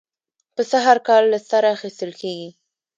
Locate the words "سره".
1.49-1.67